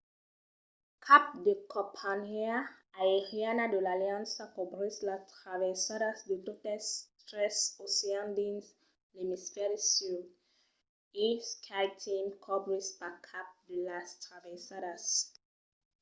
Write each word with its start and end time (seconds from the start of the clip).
cap 1.05 1.23
de 1.45 1.53
companhiá 1.73 2.55
aeriana 3.01 3.65
de 3.73 3.79
l'aliança 3.85 4.41
cobrís 4.55 4.95
las 5.09 5.23
traversadas 5.35 6.17
de 6.29 6.37
totes 6.47 6.85
tres 7.27 7.55
oceans 7.85 8.35
dins 8.39 8.65
l'emisfèri 9.15 9.79
sud 9.95 10.23
e 11.25 11.27
skyteam 11.51 12.27
cobrís 12.47 12.87
pas 12.99 13.15
cap 13.29 13.47
de 13.69 13.77
las 13.87 14.09
traversadas 14.25 15.03